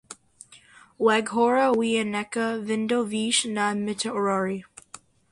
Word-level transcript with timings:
Waghora 1.05 1.65
w'ianeka 1.77 2.45
vindo 2.67 2.97
viche 3.11 3.47
na 3.55 3.65
mtorori. 3.83 4.59